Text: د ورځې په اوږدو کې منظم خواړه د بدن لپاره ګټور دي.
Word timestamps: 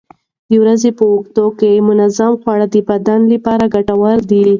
د 0.49 0.51
ورځې 0.63 0.89
په 0.97 1.03
اوږدو 1.11 1.45
کې 1.59 1.83
منظم 1.89 2.33
خواړه 2.41 2.65
د 2.73 2.77
بدن 2.89 3.19
لپاره 3.33 3.71
ګټور 3.75 4.17
دي. 4.29 4.43